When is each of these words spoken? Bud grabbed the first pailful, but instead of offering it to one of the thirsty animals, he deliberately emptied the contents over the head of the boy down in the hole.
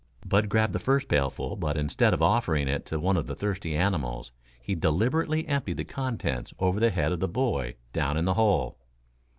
Bud 0.25 0.49
grabbed 0.49 0.73
the 0.73 0.79
first 0.79 1.07
pailful, 1.07 1.55
but 1.55 1.77
instead 1.77 2.11
of 2.11 2.23
offering 2.23 2.67
it 2.67 2.87
to 2.87 2.99
one 2.99 3.17
of 3.17 3.27
the 3.27 3.35
thirsty 3.35 3.75
animals, 3.75 4.31
he 4.59 4.73
deliberately 4.73 5.47
emptied 5.47 5.77
the 5.77 5.85
contents 5.85 6.55
over 6.57 6.79
the 6.79 6.89
head 6.89 7.11
of 7.11 7.19
the 7.19 7.27
boy 7.27 7.75
down 7.93 8.17
in 8.17 8.25
the 8.25 8.33
hole. 8.33 8.79